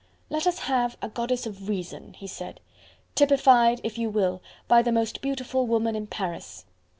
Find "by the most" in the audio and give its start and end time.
4.67-5.21